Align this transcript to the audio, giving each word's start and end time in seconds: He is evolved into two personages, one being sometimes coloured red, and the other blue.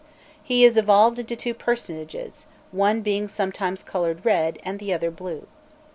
He 0.41 0.63
is 0.65 0.77
evolved 0.77 1.19
into 1.19 1.35
two 1.35 1.53
personages, 1.53 2.47
one 2.71 3.01
being 3.03 3.27
sometimes 3.29 3.83
coloured 3.83 4.25
red, 4.25 4.57
and 4.63 4.79
the 4.79 4.91
other 4.91 5.11
blue. 5.11 5.45